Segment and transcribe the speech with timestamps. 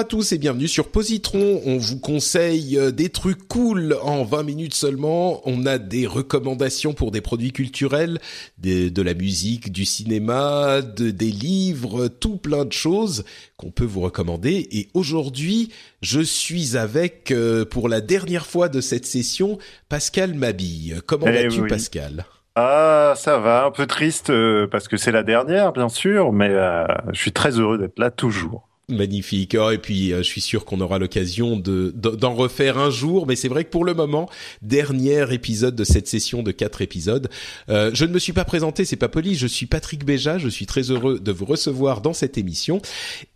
[0.00, 1.60] À tous et bienvenue sur Positron.
[1.66, 5.42] On vous conseille euh, des trucs cool en 20 minutes seulement.
[5.46, 8.18] On a des recommandations pour des produits culturels,
[8.56, 13.24] des- de la musique, du cinéma, de- des livres, tout plein de choses
[13.58, 14.68] qu'on peut vous recommander.
[14.72, 15.70] Et aujourd'hui,
[16.00, 19.58] je suis avec, euh, pour la dernière fois de cette session,
[19.90, 21.02] Pascal Mabille.
[21.06, 21.68] Comment Eh vas-tu oui.
[21.68, 22.24] Pascal?
[22.54, 26.48] Ah, ça va, un peu triste euh, parce que c'est la dernière, bien sûr, mais
[26.50, 28.66] euh, je suis très heureux d'être là toujours.
[28.90, 29.56] Magnifique.
[29.58, 32.90] Oh, et puis, euh, je suis sûr qu'on aura l'occasion de de- d'en refaire un
[32.90, 33.26] jour.
[33.26, 34.28] Mais c'est vrai que pour le moment,
[34.62, 37.28] dernier épisode de cette session de quatre épisodes.
[37.68, 39.34] Euh, je ne me suis pas présenté, c'est pas poli.
[39.34, 40.38] Je suis Patrick Béja.
[40.38, 42.80] Je suis très heureux de vous recevoir dans cette émission.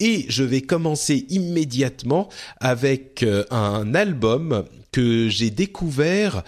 [0.00, 2.28] Et je vais commencer immédiatement
[2.60, 6.42] avec euh, un album que j'ai découvert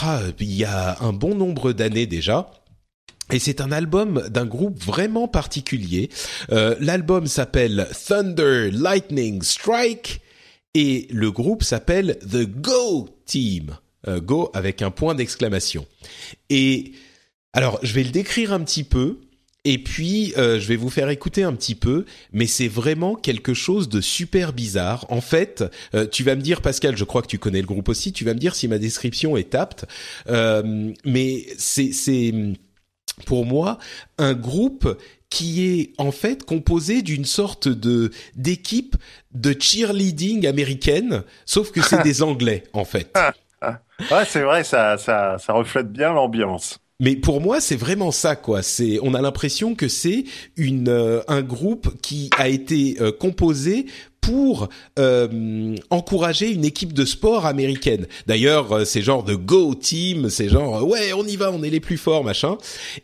[0.00, 2.50] ah, il y a un bon nombre d'années déjà.
[3.30, 6.10] Et c'est un album d'un groupe vraiment particulier.
[6.50, 10.20] Euh, L'album s'appelle Thunder Lightning Strike
[10.74, 13.76] et le groupe s'appelle The Go Team.
[14.08, 15.86] Euh, Go avec un point d'exclamation.
[16.50, 16.92] Et
[17.52, 19.20] alors, je vais le décrire un petit peu.
[19.64, 23.54] Et puis, euh, je vais vous faire écouter un petit peu, mais c'est vraiment quelque
[23.54, 25.06] chose de super bizarre.
[25.08, 25.62] En fait,
[25.94, 28.24] euh, tu vas me dire, Pascal, je crois que tu connais le groupe aussi, tu
[28.24, 29.84] vas me dire si ma description est apte,
[30.26, 32.32] Euh, mais c'est c'est
[33.26, 33.78] pour moi
[34.18, 34.98] un groupe
[35.30, 38.96] qui est en fait composé d'une sorte de d'équipe
[39.32, 43.16] de cheerleading américaine, sauf que c'est des Anglais en fait.
[44.10, 46.80] Ouais, c'est vrai, ça, ça, ça reflète bien l'ambiance.
[47.00, 48.62] Mais pour moi, c'est vraiment ça, quoi.
[48.62, 50.24] C'est, on a l'impression que c'est
[50.56, 53.86] une euh, un groupe qui a été euh, composé
[54.22, 54.68] pour
[55.00, 58.06] euh, encourager une équipe de sport américaine.
[58.28, 61.62] D'ailleurs, euh, c'est genre de go team, c'est genre euh, ouais, on y va, on
[61.64, 62.56] est les plus forts, machin.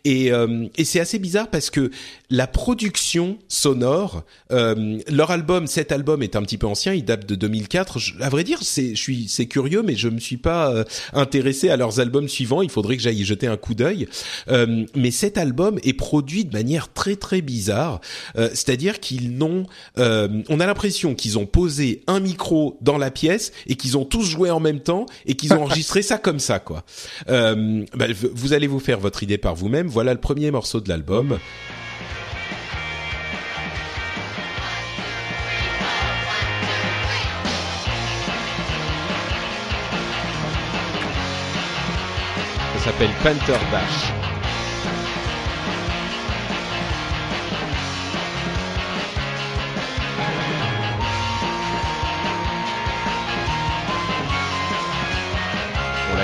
[0.05, 1.91] Et euh, et c'est assez bizarre parce que
[2.31, 7.27] la production sonore, euh, leur album, cet album est un petit peu ancien, il date
[7.27, 7.99] de 2004.
[7.99, 10.85] Je- à vrai dire, c'est, je suis, c'est curieux, mais je me suis pas euh,
[11.15, 12.63] intéressé à leurs albums suivants.
[12.63, 14.07] Il faudrait que j'aille jeter un coup d'œil.
[14.95, 18.01] Mais cet album est produit de manière très très bizarre.
[18.37, 23.77] C'est-à-dire qu'ils n'ont, on a l'impression qu'ils ont posé un micro dans la pièce et
[23.77, 26.85] qu'ils ont tous joué en même temps et qu'ils ont enregistré ça comme ça, quoi.
[27.29, 29.89] Euh, bah, vous allez vous faire votre idée par vous-même.
[29.89, 31.39] Voilà le premier morceau de l'album.
[42.79, 44.18] Ça s'appelle Panther Dash.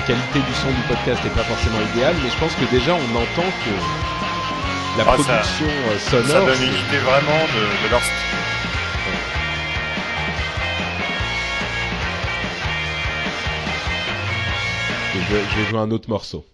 [0.06, 3.16] Qualité du son du podcast n'est pas forcément idéale, mais je pense que déjà on
[3.16, 3.74] entend que
[4.98, 8.00] la Ah, ça- production euh, Ça sonore, donne c'est- une idée vraiment de, de leur
[8.02, 8.38] style.
[15.14, 16.44] je vais jouer un autre morceau.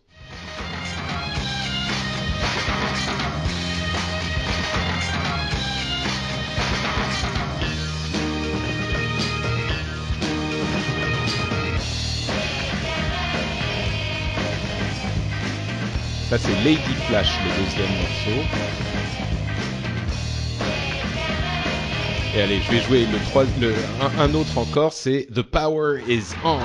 [16.31, 18.47] Ça c'est Lady Flash, le deuxième morceau.
[22.37, 23.75] Et allez, je vais jouer le trois, le,
[24.17, 26.61] un, autre encore, c'est The Power is On.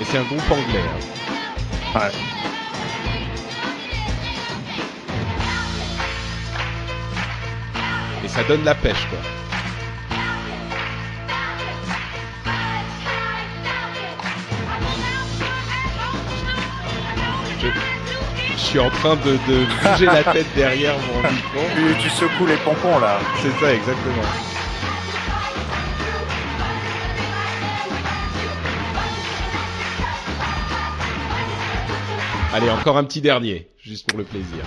[0.00, 0.88] Et c'est un groupe anglais.
[1.94, 2.00] hein.
[2.00, 2.33] Ouais.
[8.24, 9.18] Et ça donne la pêche, quoi.
[17.60, 21.60] Je, suis en train de, de bouger la tête derrière mon micro.
[21.76, 23.18] Tu, tu secoues les pompons là.
[23.42, 24.22] C'est ça, exactement.
[32.54, 34.64] Allez, encore un petit dernier, juste pour le plaisir.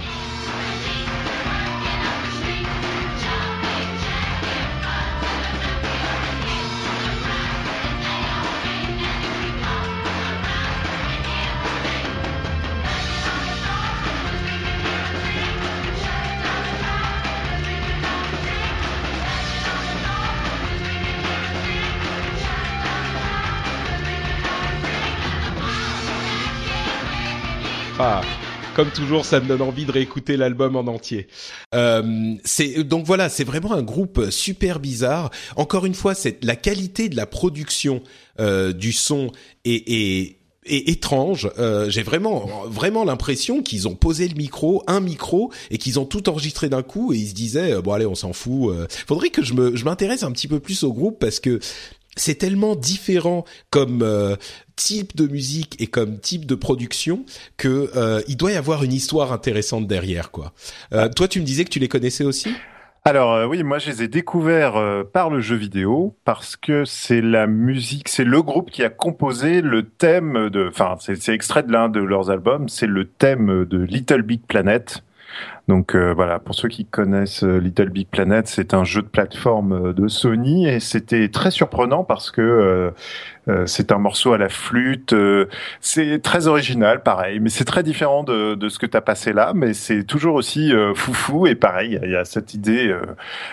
[28.10, 28.22] Ah,
[28.74, 31.28] comme toujours, ça me donne envie de réécouter l'album en entier.
[31.76, 32.36] Euh,
[32.86, 35.30] donc voilà, c'est vraiment un groupe super bizarre.
[35.58, 38.02] Encore une fois, c'est la qualité de la production
[38.40, 39.34] euh, du son
[39.66, 41.52] est, étrange.
[41.60, 46.06] Euh, J'ai vraiment vraiment l'impression qu'ils ont posé le micro, un micro, et qu'ils ont
[46.06, 47.12] tout enregistré d'un coup.
[47.12, 48.74] Et ils se disaient bon allez, on s'en fout.
[49.06, 51.60] Faudrait que je je m'intéresse un petit peu plus au groupe parce que
[52.18, 54.36] c'est tellement différent comme euh,
[54.76, 57.26] type de musique et comme type de production
[57.58, 60.54] que euh, il doit y avoir une histoire intéressante derrière quoi.
[60.94, 62.50] Euh, toi tu me disais que tu les connaissais aussi?
[63.06, 66.84] Alors euh, oui, moi je les ai découverts euh, par le jeu vidéo parce que
[66.84, 71.64] c'est la musique, c'est le groupe qui a composé le thème de, enfin c'est extrait
[71.64, 75.04] de l'un de leurs albums, c'est le thème de Little Big Planet.
[75.68, 79.08] Donc euh, voilà, pour ceux qui connaissent euh, Little Big Planet, c'est un jeu de
[79.08, 82.94] plateforme euh, de Sony et c'était très surprenant parce que
[83.66, 85.16] c'est un morceau à la flûte,
[85.80, 89.32] c'est très original, pareil, mais c'est très différent de, de ce que tu as passé
[89.32, 92.94] là, mais c'est toujours aussi foufou et pareil, il y, a cette idée,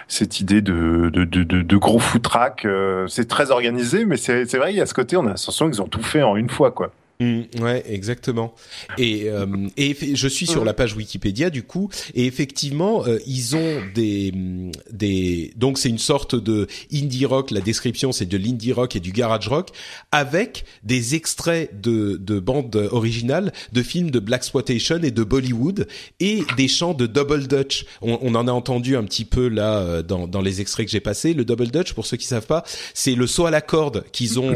[0.08, 2.66] cette idée de, de, de, de gros foutraque,
[3.06, 5.80] c'est très organisé, mais c'est vrai, il y a ce côté, on a l'impression qu'ils
[5.80, 6.90] ont tout fait en une fois, quoi.
[7.20, 8.54] Mm, ouais, exactement.
[8.98, 9.46] Et, euh,
[9.76, 14.32] et je suis sur la page Wikipédia du coup, et effectivement, euh, ils ont des
[14.90, 17.52] des donc c'est une sorte de indie rock.
[17.52, 19.70] La description c'est de l'indie rock et du garage rock
[20.10, 25.86] avec des extraits de de bandes originales, de films de black exploitation et de Bollywood
[26.20, 27.86] et des chants de double dutch.
[28.02, 30.92] On, on en a entendu un petit peu là euh, dans dans les extraits que
[30.92, 31.32] j'ai passés.
[31.32, 34.38] Le double dutch, pour ceux qui savent pas, c'est le saut à la corde qu'ils
[34.40, 34.54] ont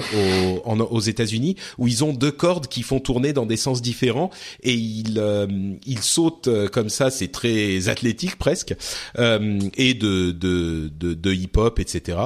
[0.65, 4.31] aux, aux États-Unis où ils ont deux cordes qui font tourner dans des sens différents
[4.63, 5.47] et il euh,
[5.87, 6.03] il
[6.47, 8.75] euh, comme ça, c'est très athlétique presque
[9.19, 12.19] euh, et de de de, de hip hop etc.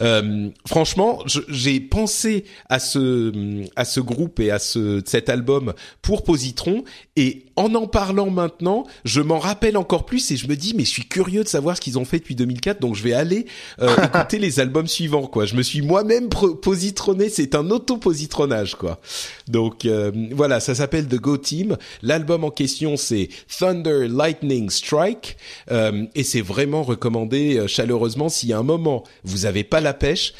[0.00, 6.24] Euh, franchement, j'ai pensé à ce à ce groupe et à ce cet album pour
[6.24, 6.84] Positron
[7.16, 10.84] et en en parlant maintenant, je m'en rappelle encore plus et je me dis mais
[10.84, 13.46] je suis curieux de savoir ce qu'ils ont fait depuis 2004 donc je vais aller
[13.80, 15.46] euh, écouter les albums suivants quoi.
[15.46, 19.00] Je me suis moi-même positronné, c'est un auto-positronnage quoi.
[19.48, 21.76] Donc euh, voilà, ça s'appelle The Go Team.
[22.02, 23.28] L'album en question c'est
[23.58, 25.36] Thunder Lightning Strike
[25.70, 29.94] euh, et c'est vraiment recommandé euh, chaleureusement y a un moment vous avez pas la
[29.94, 30.34] pêche,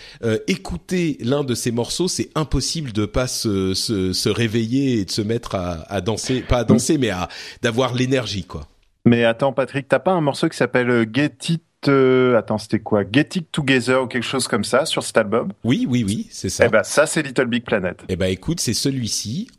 [0.47, 5.11] écoutez l'un de ces morceaux, c'est impossible de pas se, se, se, réveiller et de
[5.11, 7.29] se mettre à, à danser, pas à danser mais à
[7.63, 8.63] d'avoir l'énergie quoi.
[9.05, 13.03] Mais attends Patrick, t'as pas un morceau qui s'appelle Get It euh, attends, c'était quoi?
[13.11, 15.53] Get It Together ou quelque chose comme ça sur cet album?
[15.65, 16.67] Oui, oui, oui, c'est ça.
[16.67, 18.03] Eh ben, ça, c'est Little Big Planet.
[18.09, 19.51] Eh ben, écoute, c'est celui-ci.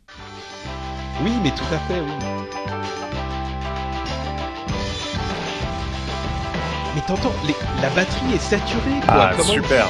[1.22, 2.12] Oui, mais tout à fait, oui.
[6.94, 7.32] Mais t'entends,
[7.82, 9.30] la batterie est saturée, quoi.
[9.36, 9.86] Ah, super.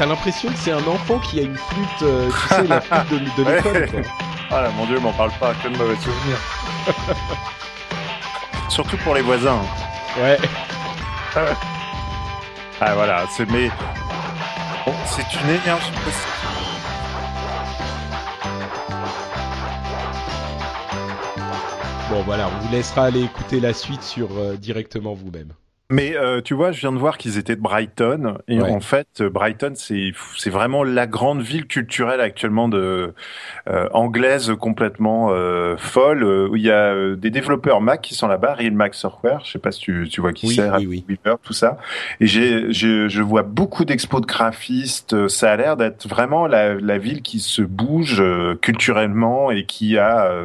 [0.00, 3.10] T'as l'impression que c'est un enfant qui a une flûte, euh, tu sais, la flûte
[3.10, 3.50] de, de
[3.82, 4.04] l'école.
[4.50, 6.38] Ah là, mon dieu, m'en parle pas, que de mauvais souvenirs.
[8.70, 9.60] Surtout pour les voisins.
[10.18, 10.38] Ouais.
[12.80, 13.68] ah voilà, c'est mais
[14.86, 16.30] bon, c'est une énergie possible.
[22.08, 25.52] Bon voilà, on vous laissera aller écouter la suite sur euh, directement vous-même.
[25.90, 29.22] Mais euh, tu vois, je viens de voir qu'ils étaient de Brighton et en fait,
[29.22, 33.12] Brighton c'est c'est vraiment la grande ville culturelle actuellement de
[33.68, 38.28] euh, anglaise complètement euh, folle où il y a euh, des développeurs Mac qui sont
[38.28, 41.04] là-bas, Real Mac Software, je sais pas si tu, tu vois qui oui, c'est, oui,
[41.08, 41.18] oui.
[41.42, 41.78] tout ça.
[42.20, 46.74] Et j'ai je, je vois beaucoup d'expos de graphistes, ça a l'air d'être vraiment la,
[46.74, 48.22] la ville qui se bouge
[48.62, 50.44] culturellement et qui a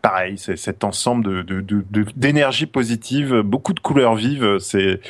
[0.00, 1.84] pareil, c'est cet ensemble de,
[2.16, 4.58] d'énergie positive, beaucoup de couleurs vives.
[4.58, 5.00] C'est,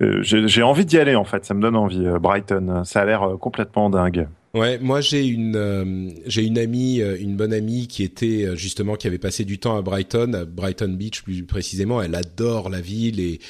[0.00, 1.44] euh, j'ai envie d'y aller en fait.
[1.44, 2.06] Ça me donne envie.
[2.06, 4.26] Euh, Brighton, ça a l'air euh, complètement dingue.
[4.54, 8.54] Ouais, moi j'ai une euh, j'ai une amie, euh, une bonne amie qui était euh,
[8.54, 12.00] justement qui avait passé du temps à Brighton, à Brighton Beach plus précisément.
[12.00, 13.40] Elle adore la ville et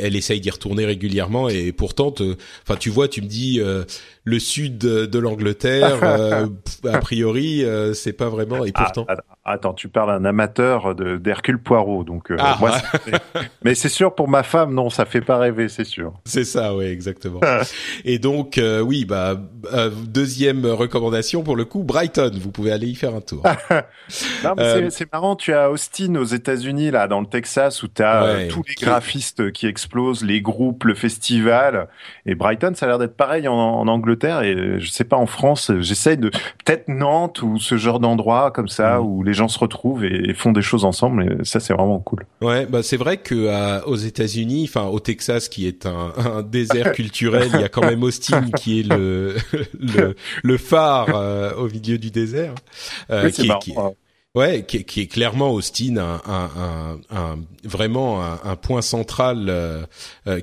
[0.00, 1.50] elle essaye d'y retourner régulièrement.
[1.50, 2.14] Et pourtant,
[2.62, 3.60] enfin tu vois, tu me dis
[4.24, 6.02] le sud de l'Angleterre,
[6.84, 7.64] a priori
[7.94, 8.64] c'est pas vraiment.
[8.64, 9.06] Et ah, pourtant.
[9.44, 12.56] attends, tu parles un amateur d'Hercule Poirot, donc ah.
[12.60, 12.72] moi,
[13.64, 16.14] mais c'est sûr pour ma femme, non, ça fait pas rêver, c'est sûr.
[16.24, 17.40] C'est ça, oui, exactement.
[18.04, 19.40] et donc oui, bah
[20.06, 22.32] deuxième recommandation pour le coup, Brighton.
[22.40, 23.42] Vous pouvez aller y faire un tour.
[24.58, 25.36] Euh, c'est marrant.
[25.36, 28.74] Tu as Austin aux États-Unis, là, dans le Texas, où tu as euh, tous les
[28.74, 31.88] graphistes qui explosent, les groupes, le festival.
[32.26, 33.54] Et Brighton, ça a l'air d'être pareil en,
[33.88, 34.13] Angleterre.
[34.22, 35.70] Et je sais pas en France.
[35.80, 39.06] J'essaye de peut-être Nantes ou ce genre d'endroit comme ça mm.
[39.06, 41.24] où les gens se retrouvent et, font des choses ensemble.
[41.24, 42.26] Et ça, c'est vraiment cool.
[42.40, 46.42] Ouais, bah c'est vrai que euh, aux États-Unis, enfin au Texas, qui est un, un
[46.42, 49.36] désert culturel, il y a quand même Austin qui est le,
[49.78, 52.54] le le phare euh, au milieu du désert,
[53.10, 53.74] euh, qui, qui,
[54.34, 59.84] ouais, qui, qui, est clairement Austin, un, un, un, vraiment un, point central euh,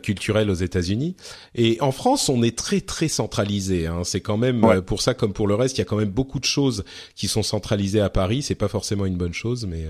[0.01, 1.15] culturel aux États-Unis.
[1.55, 3.87] Et en France, on est très très centralisé.
[3.87, 4.01] Hein.
[4.03, 6.39] C'est quand même pour ça, comme pour le reste, il y a quand même beaucoup
[6.39, 6.83] de choses
[7.15, 8.41] qui sont centralisées à Paris.
[8.41, 9.85] C'est pas forcément une bonne chose, mais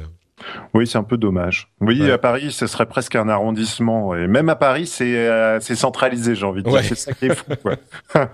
[0.73, 1.71] oui, c'est un peu dommage.
[1.81, 4.15] Oui, à Paris, ce serait presque un arrondissement.
[4.15, 6.83] Et même à Paris, c'est c'est centralisé, j'ai envie de dire.
[6.83, 7.51] C'est ça qui est fou.
[7.61, 7.77] Quoi.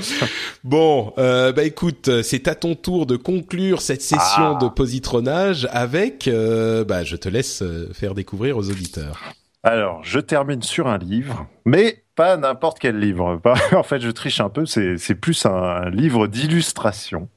[0.64, 4.58] bon, euh, bah écoute, c'est à ton tour de conclure cette session ah.
[4.60, 9.20] de positronage avec, euh, bah je te laisse euh, faire découvrir aux auditeurs.
[9.62, 13.40] Alors, je termine sur un livre, mais pas n'importe quel livre.
[13.72, 17.28] en fait, je triche un peu, c'est plus un livre d'illustration.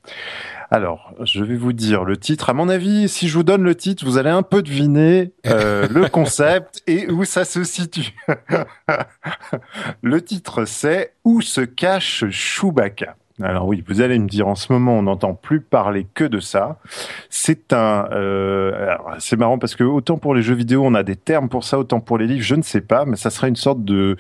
[0.71, 2.49] Alors, je vais vous dire le titre.
[2.49, 5.87] À mon avis, si je vous donne le titre, vous allez un peu deviner euh,
[5.89, 8.15] le concept et où ça se situe.
[10.01, 13.15] le titre, c'est Où se cache Chewbacca?
[13.41, 16.39] Alors oui, vous allez me dire en ce moment on n'entend plus parler que de
[16.39, 16.77] ça.
[17.29, 21.17] C'est un, euh, c'est marrant parce que autant pour les jeux vidéo on a des
[21.17, 23.57] termes pour ça, autant pour les livres je ne sais pas, mais ça serait une
[23.57, 24.15] sorte de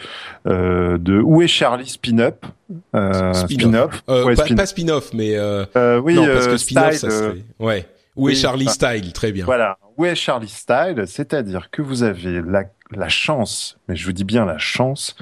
[0.47, 2.45] euh, de où est Charlie spin-up.
[2.93, 4.03] Euh, spin-off.
[4.09, 5.65] Euh, pas, spin-off, mais euh,
[6.03, 7.43] oui, non, parce que spin-off ça serait.
[7.59, 7.85] Ouais.
[8.15, 9.45] Où est Charlie Style Très bien.
[9.45, 9.77] Voilà.
[9.97, 11.03] Où est Charlie Style?
[11.05, 15.15] C'est-à-dire que vous avez la la chance, mais je vous dis bien la chance,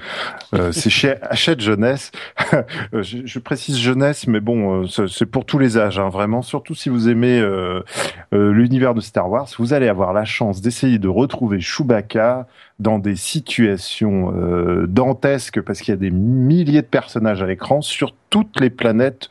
[0.54, 2.12] euh, c'est chez Hachette Jeunesse.
[2.94, 6.42] je, je, précise jeunesse, mais bon, euh, c'est pour tous les âges, hein, vraiment.
[6.42, 7.82] Surtout si vous aimez euh,
[8.34, 12.48] euh, l'univers de Star Wars, vous allez avoir la chance d'essayer de retrouver Chewbacca
[12.80, 17.82] dans des situations euh, dantesques, parce qu'il y a des milliers de personnages à l'écran
[17.82, 19.30] sur toutes les planètes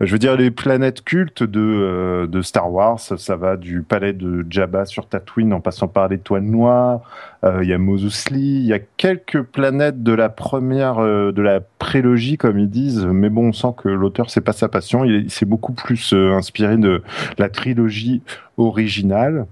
[0.00, 4.12] je veux dire les planètes cultes de, euh, de Star Wars, ça va du palais
[4.12, 7.00] de Jabba sur Tatooine en passant par l'étoile noire,
[7.44, 7.98] euh, il y a Mos
[8.30, 13.06] il y a quelques planètes de la première euh, de la prélogie comme ils disent,
[13.06, 16.76] mais bon on sent que l'auteur c'est pas sa passion, il s'est beaucoup plus inspiré
[16.76, 17.02] de
[17.38, 18.22] la trilogie
[18.56, 19.46] originale.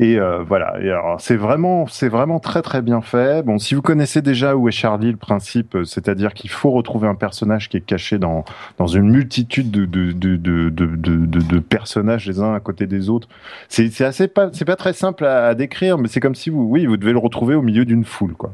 [0.00, 0.80] Et euh, voilà.
[0.80, 3.44] Et alors, c'est vraiment, c'est vraiment très très bien fait.
[3.44, 7.06] Bon, si vous connaissez déjà où est Charlie, le principe, euh, c'est-à-dire qu'il faut retrouver
[7.06, 8.44] un personnage qui est caché dans
[8.76, 13.08] dans une multitude de de de de de, de, personnages les uns à côté des
[13.08, 13.28] autres.
[13.68, 16.64] C'est c'est assez pas c'est pas très simple à, décrire, mais c'est comme si vous
[16.64, 18.52] oui vous devez le retrouver au milieu d'une foule quoi.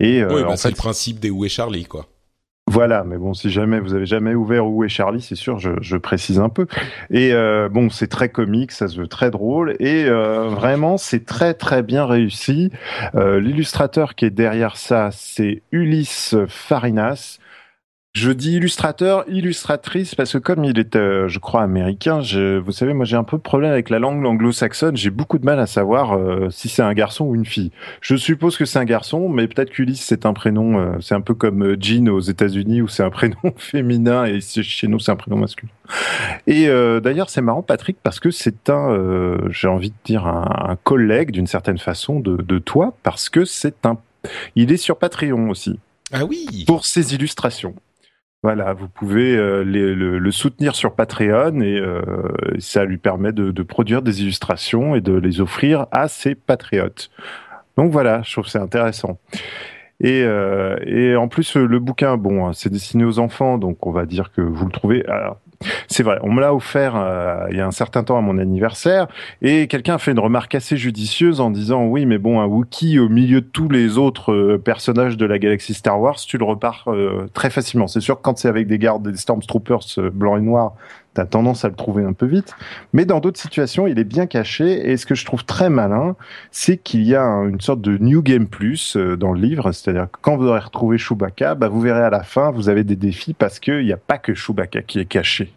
[0.00, 2.06] Et euh, oui, bah, c'est le principe des où est Charlie quoi.
[2.70, 5.96] Voilà, mais bon, si jamais vous avez jamais ouvert Où est Charlie, c'est sûr, je,
[5.96, 6.68] précise un peu.
[7.10, 11.24] Et euh, bon, c'est très comique, ça se veut très drôle, et euh, vraiment, c'est
[11.24, 12.70] très très bien réussi.
[13.16, 17.39] Euh, L'illustrateur qui est derrière ça, c'est Ulysse Farinas.
[18.12, 22.72] Je dis illustrateur, illustratrice, parce que comme il est, euh, je crois, américain, je, vous
[22.72, 24.96] savez, moi j'ai un peu de problème avec la langue anglo-saxonne.
[24.96, 27.70] J'ai beaucoup de mal à savoir euh, si c'est un garçon ou une fille.
[28.00, 31.20] Je suppose que c'est un garçon, mais peut-être qu'Ulysse c'est un prénom, euh, c'est un
[31.20, 35.16] peu comme Jean aux États-Unis où c'est un prénom féminin et chez nous c'est un
[35.16, 35.70] prénom masculin.
[36.48, 41.30] Et d'ailleurs c'est marrant, Patrick, parce que c'est un, j'ai envie de dire un, collègue
[41.30, 43.98] d'une certaine façon de, de toi, parce que c'est un,
[44.56, 45.78] il est sur Patreon aussi.
[46.12, 46.64] Ah oui.
[46.66, 47.74] Pour ses illustrations.
[48.42, 52.00] Voilà, vous pouvez euh, le, soutenir sur Patreon et euh,
[52.58, 57.10] ça lui permet de, produire des illustrations et de les offrir à ses patriotes.
[57.76, 59.18] Donc voilà, je trouve c'est intéressant.
[60.00, 63.92] Et, euh, et en plus, le bouquin, bon, hein, c'est destiné aux enfants, donc on
[63.92, 65.04] va dire que vous le trouvez.
[65.88, 68.38] C'est vrai, on me l'a offert euh, il y a un certain temps à mon
[68.38, 69.08] anniversaire,
[69.42, 72.98] et quelqu'un a fait une remarque assez judicieuse en disant oui, mais bon, un Wookiee
[72.98, 76.44] au milieu de tous les autres euh, personnages de la galaxie Star Wars, tu le
[76.46, 77.88] repars euh, très facilement.
[77.88, 80.72] C'est sûr que quand c'est avec des gardes, des Stormtroopers blancs et noirs,
[81.14, 82.54] tu as tendance à le trouver un peu vite.
[82.92, 84.90] Mais dans d'autres situations, il est bien caché.
[84.90, 86.16] Et ce que je trouve très malin,
[86.50, 89.72] c'est qu'il y a une sorte de New Game Plus euh, dans le livre.
[89.72, 92.84] C'est-à-dire que quand vous aurez retrouvé Chewbacca, bah, vous verrez à la fin, vous avez
[92.84, 95.52] des défis parce qu'il n'y a pas que Chewbacca qui est caché.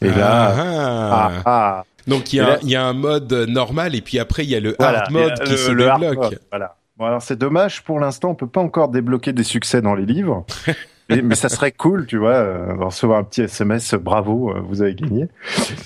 [0.00, 1.42] Et là, ah, ah.
[1.44, 1.84] ah.
[2.08, 4.56] donc il y, a, il y a un mode normal et puis après il y
[4.56, 6.38] a le hard mode qui se débloque.
[6.50, 6.76] voilà.
[6.96, 10.06] Bon alors c'est dommage pour l'instant on peut pas encore débloquer des succès dans les
[10.06, 10.44] livres.
[11.08, 14.94] mais, ça serait cool, tu vois, euh, recevoir un petit SMS, bravo, euh, vous avez
[14.94, 15.28] gagné.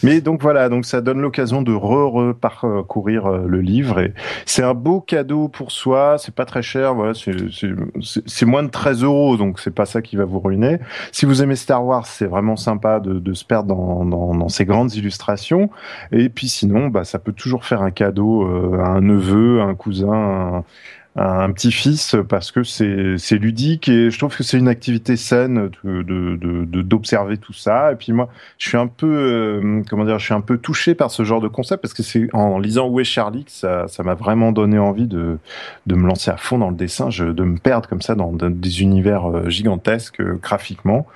[0.03, 4.13] Mais donc voilà, donc ça donne l'occasion de re-parcourir euh, le livre et
[4.45, 6.17] c'est un beau cadeau pour soi.
[6.19, 10.17] C'est pas très cher, voilà, c'est moins de 13 euros, donc c'est pas ça qui
[10.17, 10.79] va vous ruiner.
[11.13, 14.49] Si vous aimez Star Wars, c'est vraiment sympa de, de se perdre dans, dans, dans,
[14.49, 15.71] ces grandes illustrations.
[16.13, 18.47] Et puis sinon, bah, ça peut toujours faire un cadeau
[18.79, 20.65] à un neveu, à un cousin.
[21.17, 26.83] Un petit-fils parce que c'est ludique et je trouve que c'est une activité saine de
[26.83, 27.93] d'observer de, tout ça.
[27.93, 30.95] Et puis moi, je suis un peu euh, comment dire, je suis un peu touché
[30.95, 34.03] par ce genre de concept parce que c'est en lisant Où est Charlie que ça
[34.05, 35.39] m'a vraiment donné envie de
[35.87, 38.33] de me lancer à fond dans le dessin, je, de me perdre comme ça dans,
[38.33, 41.07] des univers euh, gigantesques euh, graphiquement.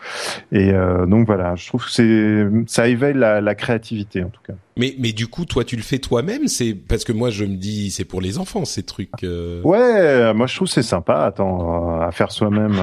[0.52, 0.73] Et
[1.07, 4.54] donc voilà, je trouve que ça éveille la, la créativité en tout cas.
[4.80, 7.56] Mais, mais du coup, toi, tu le fais toi-même C'est parce que moi, je me
[7.56, 9.10] dis, c'est pour les enfants ces trucs.
[9.22, 9.60] Euh.
[9.62, 11.25] Ouais, moi je trouve c'est sympa.
[11.25, 12.80] Attends, à faire soi-même.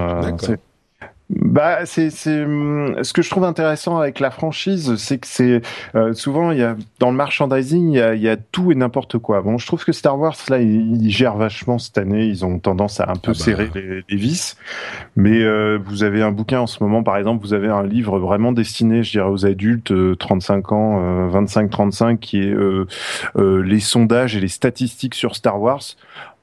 [1.29, 5.61] Euh, bah, c'est hum, ce que je trouve intéressant avec la franchise, c'est que c'est
[5.95, 8.71] euh, souvent il y a dans le merchandising il y a, il y a tout
[8.71, 9.41] et n'importe quoi.
[9.41, 12.99] Bon, je trouve que Star Wars là ils, gèrent vachement cette année, ils ont tendance
[12.99, 13.33] à un peu ah bah.
[13.33, 14.55] serrer les, les, vis.
[15.15, 18.19] Mais euh, vous avez un bouquin en ce moment par exemple, vous avez un livre
[18.19, 22.55] vraiment destiné, je dirais aux adultes 35 euh, ans, 25 35 qui est
[23.35, 25.81] les sondages et les statistiques sur Star Wars.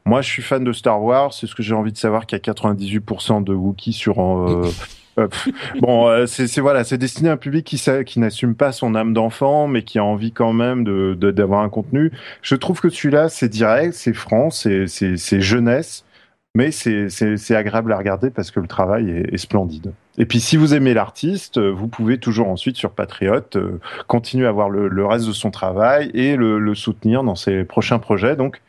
[0.07, 1.33] Moi, je suis fan de Star Wars.
[1.33, 4.21] C'est ce que j'ai envie de savoir qu'il y a 98% de Wookiees sur.
[4.21, 4.71] Euh,
[5.19, 5.29] euh
[5.81, 9.15] bon, euh, c'est voilà, c'est destiné à un public qui, qui n'assume pas son âme
[9.15, 12.13] d'enfant, mais qui a envie quand même de d'avoir un contenu.
[12.43, 14.87] Je trouve que celui-là, c'est direct, c'est franc, c'est
[15.41, 16.05] jeunesse,
[16.55, 19.95] mais c'est c'est agréable à regarder parce que le travail est, est splendide.
[20.19, 24.53] Et puis, si vous aimez l'artiste, vous pouvez toujours ensuite sur Patriote euh, continuer à
[24.53, 28.37] voir le, le, reste de son travail et le, le soutenir dans ses prochains projets.
[28.37, 28.61] Donc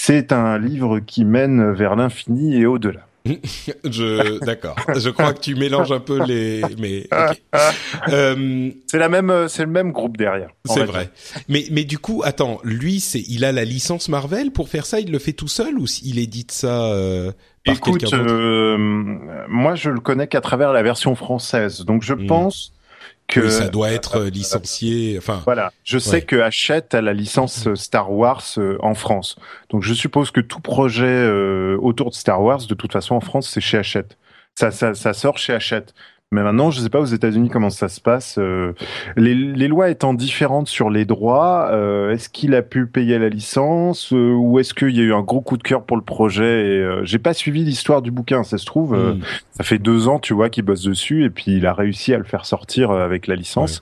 [0.00, 3.00] c'est un livre qui mène vers l'infini et au-delà.
[3.84, 4.76] je d'accord.
[4.96, 6.62] Je crois que tu mélanges un peu les.
[6.78, 7.08] Mais
[8.08, 10.50] euh, c'est la même, c'est le même groupe derrière.
[10.66, 11.10] C'est vrai.
[11.48, 15.00] Mais mais du coup, attends, lui, c'est il a la licence Marvel pour faire ça.
[15.00, 17.32] Il le fait tout seul ou il édite ça euh,
[17.64, 18.32] par quelqu'un d'autre?
[18.32, 18.78] euh,
[19.48, 21.84] Moi, je le connais qu'à travers la version française.
[21.84, 22.26] Donc, je hmm.
[22.28, 22.72] pense
[23.28, 25.16] que ça doit être euh, licencié.
[25.18, 25.72] Enfin, voilà.
[25.84, 29.36] Je sais que Hachette a la licence euh, Star Wars euh, en France,
[29.70, 31.28] donc je suppose que tout projet
[31.80, 34.16] autour de Star Wars, de toute façon en France, c'est chez Hachette.
[34.54, 35.94] Ça, ça, ça sort chez Hachette.
[36.30, 38.36] Mais maintenant, je ne sais pas aux États-Unis comment ça se passe.
[38.38, 38.74] Euh,
[39.16, 43.30] les, les, lois étant différentes sur les droits, euh, est-ce qu'il a pu payer la
[43.30, 46.02] licence euh, ou est-ce qu'il y a eu un gros coup de cœur pour le
[46.02, 48.42] projet et, J'ai pas suivi l'histoire du bouquin.
[48.42, 49.20] Ça se trouve, hmm.
[49.52, 52.18] ça fait deux ans, tu vois, qu'il bosse dessus et puis il a réussi à
[52.18, 53.80] le faire sortir avec la licence.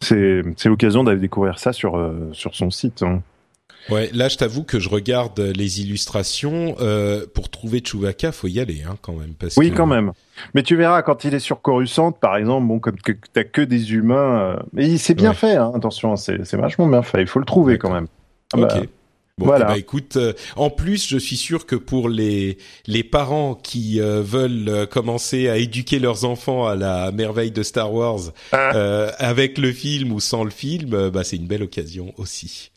[0.00, 3.04] C'est l'occasion d'aller découvrir ça sur sur son site.
[3.04, 3.22] Hein.
[3.90, 6.76] Ouais, là je t'avoue que je regarde les illustrations.
[6.80, 9.34] Euh, pour trouver Chewbacca, faut y aller hein, quand même.
[9.38, 10.12] Parce oui, quand même.
[10.54, 12.96] Mais tu verras quand il est sur Coruscant, par exemple, bon, comme
[13.32, 15.56] t'as que des humains, mais euh, c'est bien fait.
[15.56, 17.20] Hein, attention, c'est vachement bien fait.
[17.20, 18.06] Il faut le trouver quand même.
[18.52, 18.80] Ah bah.
[19.38, 19.66] Bon, voilà.
[19.68, 24.00] Eh ben, écoute, euh, en plus, je suis sûr que pour les les parents qui
[24.00, 28.70] veulent commencer à éduquer leurs enfants à la merveille de Star Wars, ah.
[29.18, 32.70] avec le film ou sans le film, bah c'est une belle occasion aussi.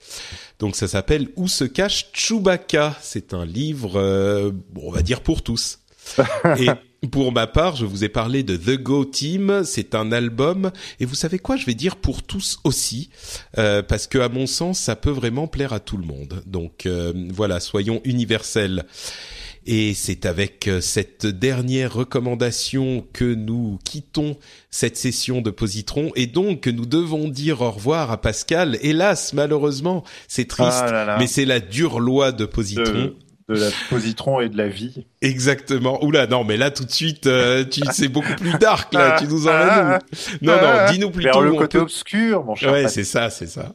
[0.59, 2.95] Donc ça s'appelle Où se cache Chewbacca?
[3.01, 5.79] C'est un livre, euh, on va dire pour tous.
[6.57, 6.69] Et
[7.07, 9.61] pour ma part, je vous ai parlé de The Go Team.
[9.63, 10.71] C'est un album.
[10.99, 11.55] Et vous savez quoi?
[11.55, 13.09] Je vais dire pour tous aussi,
[13.57, 16.43] euh, parce que à mon sens, ça peut vraiment plaire à tout le monde.
[16.45, 18.85] Donc euh, voilà, soyons universels.
[19.65, 24.37] Et c'est avec euh, cette dernière recommandation que nous quittons
[24.71, 28.77] cette session de Positron et donc que nous devons dire au revoir à Pascal.
[28.81, 33.13] Hélas, malheureusement, c'est triste, ah mais c'est la dure loi de Positron.
[33.49, 35.05] De, la Positron et de la vie.
[35.21, 36.03] Exactement.
[36.03, 39.17] Oula, non, mais là tout de suite, euh, tu c'est beaucoup plus dark là.
[39.19, 40.15] tu nous emmènes où?
[40.45, 41.41] Non, non, dis-nous plutôt.
[41.41, 42.71] Vers le côté obscur, mon cher.
[42.71, 43.73] Ouais, c'est ça, c'est ça.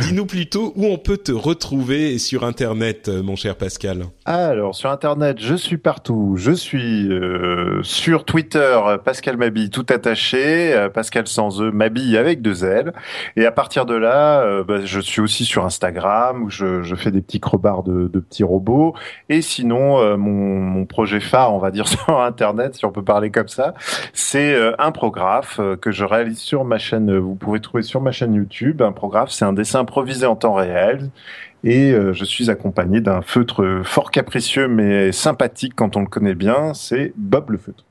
[0.00, 4.06] Dis-nous plutôt où on peut te retrouver sur Internet, euh, mon cher Pascal.
[4.24, 6.36] Alors, sur Internet, je suis partout.
[6.38, 10.74] Je suis euh, sur Twitter, Pascal Mabille, tout attaché.
[10.74, 12.94] Euh, Pascal sans E, Mabille avec deux L.
[13.36, 17.10] Et à partir de là, bah, je suis aussi sur Instagram, où je, je fais
[17.10, 18.94] des petits crebards de, de petits robots.
[19.28, 23.30] Et sinon, mon, mon, projet phare, on va dire sur Internet, si on peut parler
[23.30, 23.74] comme ça,
[24.14, 25.42] c'est un programme
[25.80, 27.18] que je réalise sur ma chaîne.
[27.18, 28.80] Vous pouvez trouver sur ma chaîne YouTube.
[28.80, 31.10] Un programme, c'est un dessin improvisé en temps réel.
[31.64, 36.36] Et euh, je suis accompagné d'un feutre fort capricieux mais sympathique quand on le connaît
[36.36, 37.84] bien, c'est Bob le feutre.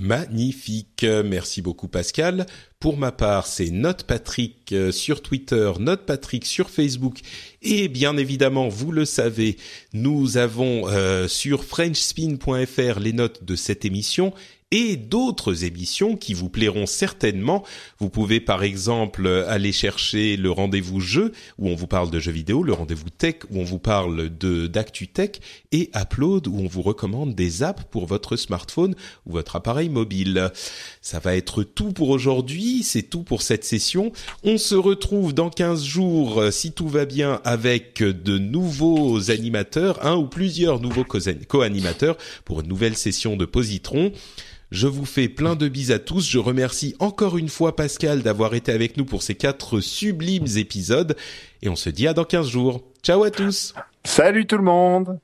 [0.00, 2.46] Magnifique, merci beaucoup Pascal.
[2.80, 7.20] Pour ma part, c'est Note Patrick euh, sur Twitter, Note Patrick sur Facebook
[7.62, 9.56] et bien évidemment, vous le savez,
[9.92, 14.34] nous avons euh, sur frenchspin.fr les notes de cette émission
[14.74, 17.62] et d'autres émissions qui vous plairont certainement.
[18.00, 22.32] Vous pouvez par exemple aller chercher le rendez-vous jeu où on vous parle de jeux
[22.32, 25.30] vidéo, le rendez-vous tech où on vous parle de d'actu tech
[25.70, 30.50] et Upload où on vous recommande des apps pour votre smartphone ou votre appareil mobile.
[31.00, 34.10] Ça va être tout pour aujourd'hui, c'est tout pour cette session.
[34.42, 40.16] On se retrouve dans 15 jours si tout va bien avec de nouveaux animateurs, un
[40.16, 44.10] ou plusieurs nouveaux co-animateurs pour une nouvelle session de Positron.
[44.70, 46.28] Je vous fais plein de bises à tous.
[46.28, 51.16] Je remercie encore une fois Pascal d'avoir été avec nous pour ces quatre sublimes épisodes.
[51.62, 52.82] Et on se dit à dans 15 jours.
[53.02, 53.74] Ciao à tous.
[54.04, 55.18] Salut tout le monde.